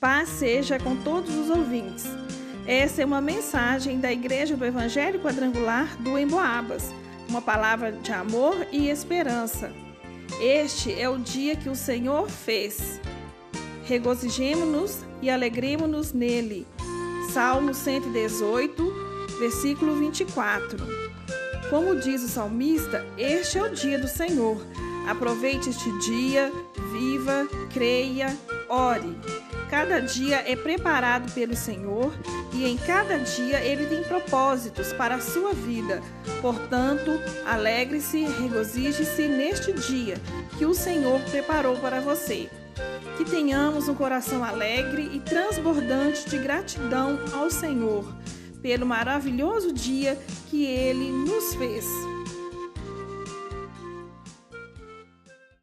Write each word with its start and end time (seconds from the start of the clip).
Paz 0.00 0.30
seja 0.30 0.78
com 0.78 0.96
todos 0.96 1.36
os 1.36 1.50
ouvintes. 1.50 2.06
Essa 2.66 3.02
é 3.02 3.04
uma 3.04 3.20
mensagem 3.20 4.00
da 4.00 4.10
Igreja 4.10 4.56
do 4.56 4.64
Evangelho 4.64 5.20
Quadrangular 5.20 5.94
do 6.00 6.18
Emboabas, 6.18 6.90
uma 7.28 7.42
palavra 7.42 7.92
de 7.92 8.10
amor 8.10 8.66
e 8.72 8.88
esperança. 8.88 9.70
Este 10.40 10.98
é 10.98 11.06
o 11.06 11.18
dia 11.18 11.54
que 11.54 11.68
o 11.68 11.74
Senhor 11.74 12.30
fez. 12.30 12.98
Regozijemo-nos 13.84 15.04
e 15.20 15.28
alegremos-nos 15.28 16.14
nele. 16.14 16.66
Salmo 17.30 17.74
118, 17.74 18.82
versículo 19.38 19.96
24. 19.96 20.78
Como 21.68 22.00
diz 22.00 22.22
o 22.22 22.28
salmista, 22.28 23.04
este 23.18 23.58
é 23.58 23.62
o 23.64 23.74
dia 23.74 23.98
do 23.98 24.08
Senhor. 24.08 24.66
Aproveite 25.06 25.68
este 25.68 25.98
dia, 25.98 26.50
viva, 26.90 27.46
creia, 27.70 28.34
ore. 28.66 29.14
Cada 29.70 30.00
dia 30.00 30.42
é 30.50 30.56
preparado 30.56 31.32
pelo 31.32 31.54
Senhor 31.54 32.12
e 32.52 32.66
em 32.66 32.76
cada 32.76 33.18
dia 33.18 33.60
ele 33.60 33.86
tem 33.86 34.02
propósitos 34.02 34.92
para 34.92 35.14
a 35.14 35.20
sua 35.20 35.52
vida. 35.52 36.02
Portanto, 36.42 37.12
alegre-se 37.46 38.24
regozije-se 38.24 39.28
neste 39.28 39.72
dia 39.72 40.16
que 40.58 40.66
o 40.66 40.74
Senhor 40.74 41.20
preparou 41.30 41.76
para 41.76 42.00
você. 42.00 42.50
Que 43.16 43.24
tenhamos 43.24 43.88
um 43.88 43.94
coração 43.94 44.42
alegre 44.42 45.08
e 45.12 45.20
transbordante 45.20 46.28
de 46.28 46.38
gratidão 46.38 47.20
ao 47.32 47.48
Senhor 47.48 48.04
pelo 48.60 48.84
maravilhoso 48.84 49.72
dia 49.72 50.18
que 50.50 50.64
ele 50.64 51.12
nos 51.12 51.54
fez. 51.54 51.84